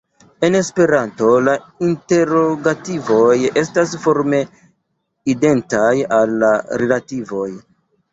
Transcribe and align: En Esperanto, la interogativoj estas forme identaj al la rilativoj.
En 0.45 0.55
Esperanto, 0.59 1.25
la 1.47 1.51
interogativoj 1.87 3.35
estas 3.61 3.93
forme 4.05 4.39
identaj 5.35 5.93
al 6.21 6.35
la 6.45 6.51
rilativoj. 6.85 7.47